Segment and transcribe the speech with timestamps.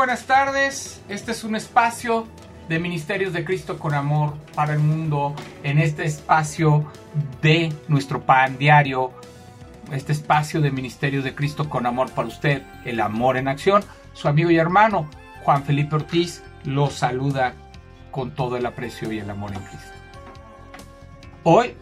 [0.00, 1.02] buenas tardes.
[1.10, 2.26] Este es un espacio
[2.70, 5.34] de Ministerios de Cristo con Amor para el mundo.
[5.62, 6.90] En este espacio
[7.42, 9.12] de nuestro pan diario.
[9.92, 12.62] Este espacio de Ministerios de Cristo con Amor para usted.
[12.86, 13.84] El amor en acción.
[14.14, 15.06] Su amigo y hermano
[15.42, 17.52] Juan Felipe Ortiz lo saluda
[18.10, 19.92] con todo el aprecio y el amor en Cristo.
[21.42, 21.74] Hoy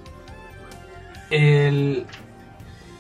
[1.31, 2.05] el,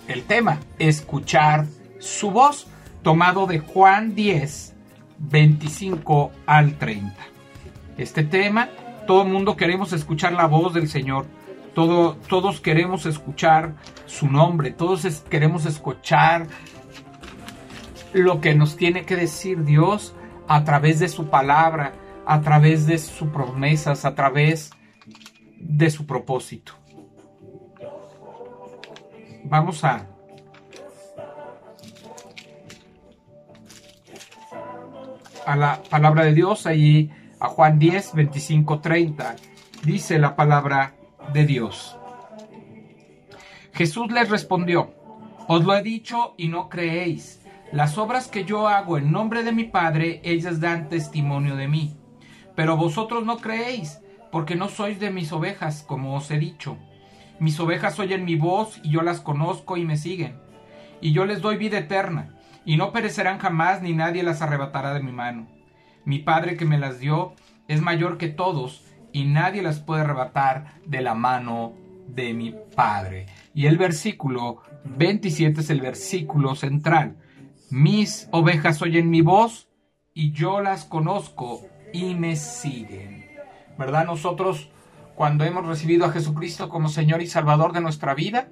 [0.07, 1.67] el tema, escuchar
[1.99, 2.69] su voz,
[3.03, 4.77] tomado de Juan 10,
[5.19, 7.15] 25 al 30.
[7.97, 8.69] Este tema,
[9.07, 11.27] todo el mundo queremos escuchar la voz del Señor,
[11.75, 13.75] todo, todos queremos escuchar
[14.07, 16.47] su nombre, todos queremos escuchar
[18.13, 20.15] lo que nos tiene que decir Dios
[20.47, 21.93] a través de su palabra,
[22.27, 24.71] a través de sus promesas, a través
[25.59, 26.73] de su propósito.
[29.45, 30.07] Vamos a
[35.49, 37.11] a la palabra de Dios, allí
[37.41, 39.37] a Juan 10, 25, 30.
[39.83, 40.93] Dice la palabra
[41.33, 41.97] de Dios.
[43.73, 44.93] Jesús les respondió,
[45.47, 47.41] os lo he dicho y no creéis.
[47.73, 51.97] Las obras que yo hago en nombre de mi Padre, ellas dan testimonio de mí.
[52.55, 56.77] Pero vosotros no creéis, porque no sois de mis ovejas, como os he dicho.
[57.41, 60.39] Mis ovejas oyen mi voz y yo las conozco y me siguen.
[61.01, 65.03] Y yo les doy vida eterna y no perecerán jamás ni nadie las arrebatará de
[65.03, 65.49] mi mano.
[66.05, 67.35] Mi Padre que me las dio
[67.69, 71.75] es mayor que todos y nadie las puede arrebatar de la mano
[72.09, 73.27] de mi Padre.
[73.55, 77.17] Y el versículo 27 es el versículo central.
[77.71, 79.69] Mis ovejas oyen mi voz
[80.15, 81.63] y yo las conozco
[81.93, 83.27] y me siguen.
[83.79, 84.07] ¿Verdad?
[84.07, 84.71] Nosotros
[85.15, 88.49] cuando hemos recibido a Jesucristo como Señor y Salvador de nuestra vida,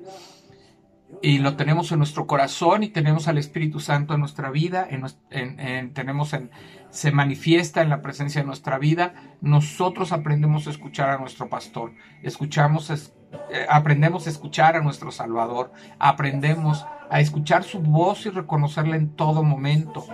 [1.22, 5.92] y lo tenemos en nuestro corazón y tenemos al Espíritu Santo en nuestra vida, en,
[5.94, 6.50] tenemos en,
[6.90, 11.92] se manifiesta en la presencia de nuestra vida, nosotros aprendemos a escuchar a nuestro pastor,
[12.22, 18.96] escuchamos, eh, aprendemos a escuchar a nuestro Salvador, aprendemos a escuchar su voz y reconocerla
[18.96, 20.04] en todo momento.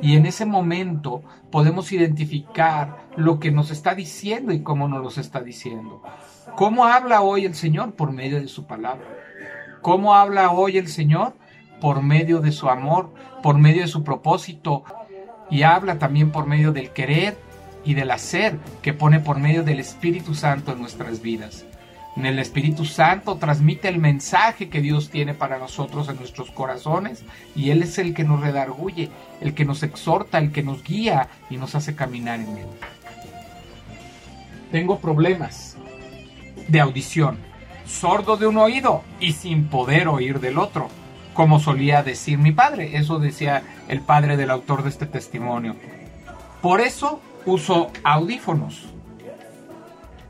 [0.00, 5.20] Y en ese momento podemos identificar lo que nos está diciendo y cómo nos lo
[5.20, 6.02] está diciendo.
[6.56, 7.94] ¿Cómo habla hoy el Señor?
[7.94, 9.06] Por medio de su palabra.
[9.82, 11.34] ¿Cómo habla hoy el Señor?
[11.80, 13.12] Por medio de su amor,
[13.42, 14.84] por medio de su propósito.
[15.50, 17.36] Y habla también por medio del querer
[17.84, 21.66] y del hacer que pone por medio del Espíritu Santo en nuestras vidas.
[22.16, 27.24] En el Espíritu Santo transmite el mensaje que Dios tiene para nosotros en nuestros corazones
[27.56, 29.10] y Él es el que nos redarguye,
[29.40, 32.66] el que nos exhorta, el que nos guía y nos hace caminar en Él.
[34.70, 35.76] Tengo problemas
[36.68, 37.51] de audición
[37.86, 40.88] sordo de un oído y sin poder oír del otro,
[41.34, 42.96] como solía decir mi padre.
[42.96, 45.76] Eso decía el padre del autor de este testimonio.
[46.60, 48.86] Por eso uso audífonos.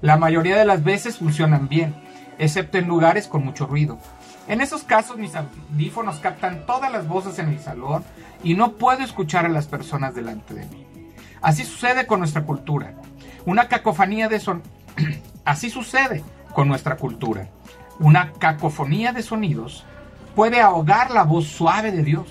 [0.00, 1.94] La mayoría de las veces funcionan bien,
[2.38, 3.98] excepto en lugares con mucho ruido.
[4.48, 8.04] En esos casos mis audífonos captan todas las voces en el salón
[8.42, 10.86] y no puedo escuchar a las personas delante de mí.
[11.40, 12.94] Así sucede con nuestra cultura.
[13.44, 14.62] Una cacofonía de son...
[15.44, 17.48] Así sucede con nuestra cultura.
[17.98, 19.84] Una cacofonía de sonidos
[20.34, 22.26] puede ahogar la voz suave de Dios.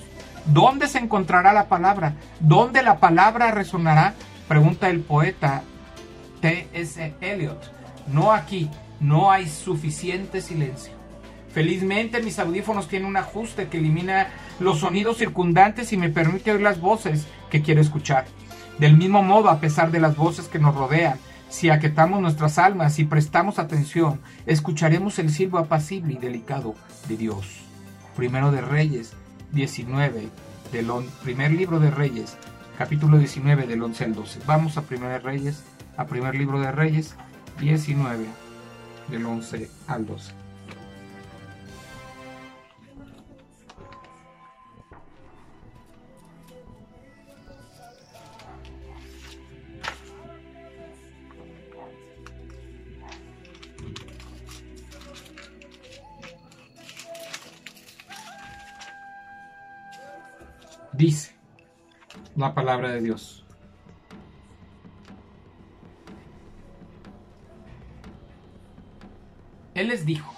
[0.46, 2.16] ¿Dónde se encontrará la palabra?
[2.40, 4.16] ¿Dónde la palabra resonará?
[4.48, 5.64] Pregunta el poeta
[6.42, 7.14] T.S.
[7.22, 7.72] Eliot.
[8.08, 10.94] No aquí, no hay suficiente silencio.
[11.54, 14.30] Felizmente mis audífonos tienen un ajuste que elimina
[14.60, 18.26] los sonidos circundantes y me permite oír las voces que quiero escuchar.
[18.80, 21.20] Del mismo modo, a pesar de las voces que nos rodean,
[21.52, 26.76] si aquetamos nuestras almas y prestamos atención, escucharemos el silbo apacible y delicado
[27.10, 27.46] de Dios.
[28.16, 29.12] Primero de Reyes
[29.52, 30.30] 19,
[30.72, 30.88] del
[31.24, 32.38] primer libro de Reyes,
[32.78, 34.40] capítulo 19 del 11 al 12.
[34.48, 35.64] Vamos a Primero de Reyes,
[35.98, 37.16] a primer libro de Reyes
[37.60, 38.26] 19
[39.10, 40.32] del 11 al 12.
[61.02, 61.36] Dice
[62.36, 63.44] la palabra de Dios.
[69.74, 70.32] Él les dijo,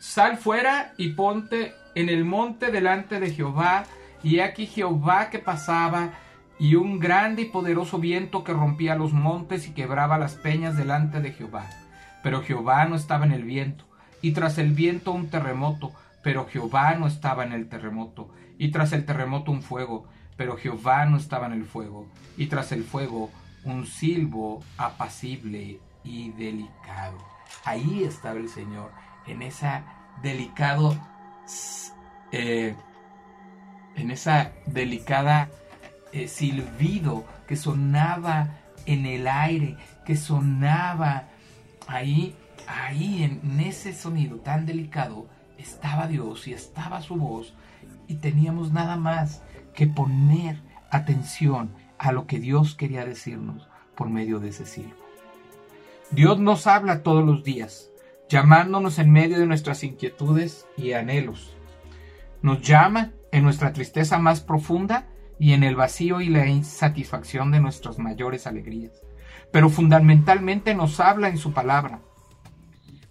[0.00, 3.84] sal fuera y ponte en el monte delante de Jehová,
[4.22, 6.14] y aquí Jehová que pasaba,
[6.58, 11.20] y un grande y poderoso viento que rompía los montes y quebraba las peñas delante
[11.20, 11.68] de Jehová.
[12.22, 13.84] Pero Jehová no estaba en el viento,
[14.22, 15.92] y tras el viento un terremoto,
[16.22, 21.04] pero Jehová no estaba en el terremoto, y tras el terremoto un fuego, pero Jehová
[21.06, 23.30] no estaba en el fuego, y tras el fuego
[23.64, 27.18] un silbo apacible y delicado.
[27.64, 28.90] Ahí estaba el Señor,
[29.26, 29.84] en esa
[30.22, 30.96] delicado,
[32.32, 32.74] eh,
[33.96, 35.48] en esa delicada
[36.12, 38.48] eh, silbido que sonaba
[38.86, 41.24] en el aire, que sonaba
[41.86, 42.34] ahí,
[42.66, 47.54] ahí en ese sonido tan delicado, estaba Dios y estaba su voz
[48.08, 49.42] y teníamos nada más
[49.74, 50.60] que poner
[50.90, 54.96] atención a lo que Dios quería decirnos por medio de ese silbo.
[56.10, 57.90] Dios nos habla todos los días,
[58.28, 61.56] llamándonos en medio de nuestras inquietudes y anhelos.
[62.42, 65.08] Nos llama en nuestra tristeza más profunda
[65.38, 68.92] y en el vacío y la insatisfacción de nuestras mayores alegrías.
[69.50, 72.00] Pero fundamentalmente nos habla en su palabra.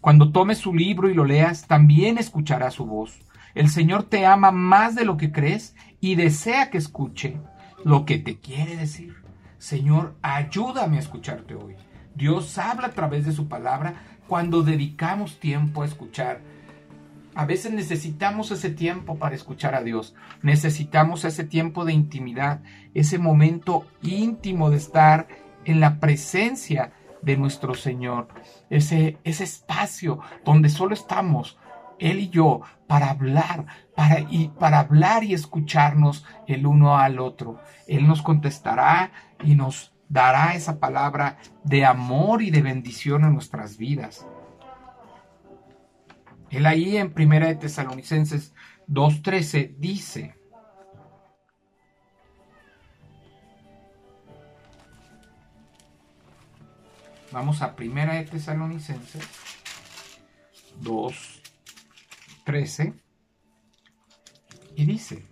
[0.02, 3.20] Cuando tomes su libro y lo leas, también escucharás su voz.
[3.54, 7.38] El Señor te ama más de lo que crees y desea que escuche
[7.86, 9.16] lo que te quiere decir.
[9.60, 11.76] Señor, ayúdame a escucharte hoy.
[12.16, 13.94] Dios habla a través de su palabra
[14.28, 16.42] cuando dedicamos tiempo a escuchar.
[17.36, 20.16] A veces necesitamos ese tiempo para escuchar a Dios.
[20.42, 22.62] Necesitamos ese tiempo de intimidad,
[22.96, 25.28] ese momento íntimo de estar
[25.64, 28.28] en la presencia de nuestro Señor.
[28.70, 31.58] Ese, ese espacio donde solo estamos
[32.00, 33.66] Él y yo para hablar,
[33.96, 37.60] para, y, para hablar y escucharnos el uno al otro.
[37.88, 39.12] Él nos contestará
[39.44, 44.28] y nos dará esa palabra de amor y de bendición en nuestras vidas.
[46.50, 48.54] Él ahí en Primera de Tesalonicenses
[48.90, 50.36] 2.13 dice,
[57.32, 59.26] Vamos a Primera de Tesalonicenses
[60.82, 62.94] 2.13
[64.76, 65.24] y dice,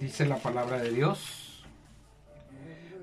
[0.00, 1.64] dice la palabra de Dios.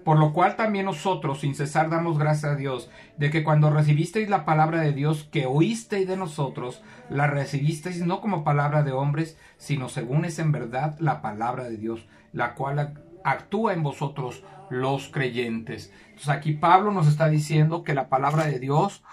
[0.04, 4.30] Por lo cual también nosotros, sin cesar, damos gracias a Dios de que cuando recibisteis
[4.30, 9.38] la palabra de Dios que oísteis de nosotros, la recibisteis no como palabra de hombres,
[9.58, 15.10] sino según es en verdad la palabra de Dios, la cual actúa en vosotros los
[15.10, 15.92] creyentes.
[16.08, 19.04] Entonces aquí Pablo nos está diciendo que la palabra de Dios,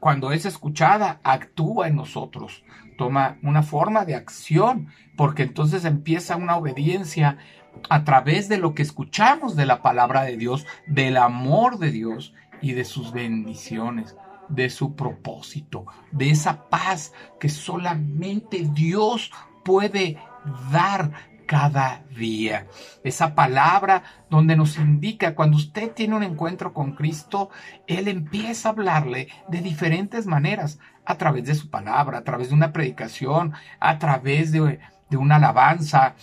[0.00, 2.64] cuando es escuchada, actúa en nosotros
[2.96, 7.38] toma una forma de acción, porque entonces empieza una obediencia
[7.88, 12.34] a través de lo que escuchamos de la palabra de Dios, del amor de Dios
[12.60, 14.16] y de sus bendiciones,
[14.48, 19.32] de su propósito, de esa paz que solamente Dios
[19.64, 20.18] puede
[20.70, 21.12] dar
[21.46, 22.66] cada día.
[23.04, 27.50] Esa palabra donde nos indica cuando usted tiene un encuentro con Cristo,
[27.86, 32.54] Él empieza a hablarle de diferentes maneras, a través de su palabra, a través de
[32.54, 34.78] una predicación, a través de,
[35.10, 36.14] una alabanza,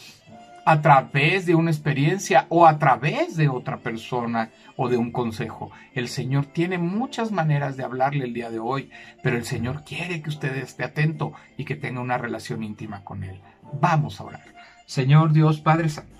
[0.65, 5.71] a través de una experiencia o a través de otra persona o de un consejo.
[5.93, 8.89] El Señor tiene muchas maneras de hablarle el día de hoy,
[9.23, 13.23] pero el Señor quiere que usted esté atento y que tenga una relación íntima con
[13.23, 13.41] Él.
[13.73, 14.58] Vamos a orar.
[14.89, 16.17] Señor Dios Padre Santo,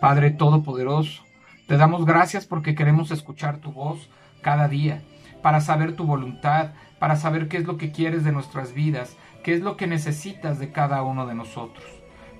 [0.00, 1.22] Padre Todopoderoso,
[1.68, 4.08] te damos gracias porque queremos escuchar tu voz
[4.40, 5.02] cada día,
[5.42, 9.52] para saber tu voluntad, para saber qué es lo que quieres de nuestras vidas, qué
[9.52, 11.84] es lo que necesitas de cada uno de nosotros.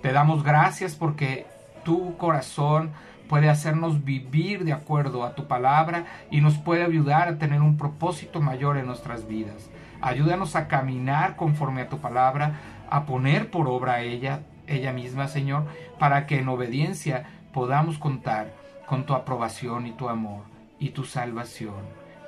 [0.01, 1.45] Te damos gracias porque
[1.85, 2.93] tu corazón
[3.29, 7.77] puede hacernos vivir de acuerdo a tu palabra y nos puede ayudar a tener un
[7.77, 9.69] propósito mayor en nuestras vidas.
[10.01, 15.65] Ayúdanos a caminar conforme a tu palabra, a poner por obra ella, ella misma, Señor,
[15.99, 18.53] para que en obediencia podamos contar
[18.87, 20.43] con tu aprobación y tu amor
[20.79, 21.75] y tu salvación.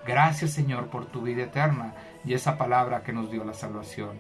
[0.07, 4.11] Gracias, Señor, por tu vida eterna y esa palabra que nos dio la salvación.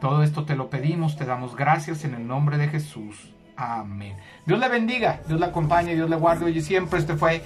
[0.00, 3.34] Todo esto te lo pedimos, te damos gracias en el nombre de Jesús.
[3.56, 4.16] Amén.
[4.46, 7.00] Dios le bendiga, Dios le acompañe, Dios le guarde hoy y siempre.
[7.00, 7.42] Este fue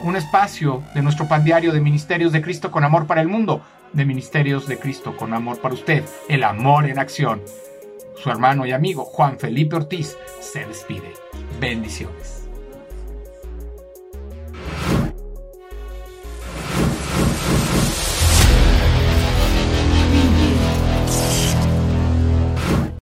[0.00, 3.62] un espacio de nuestro pan diario de Ministerios de Cristo con amor para el mundo,
[3.92, 7.40] de Ministerios de Cristo con amor para usted, el amor en acción.
[8.16, 11.12] Su hermano y amigo Juan Felipe Ortiz se despide.
[11.60, 12.43] Bendiciones.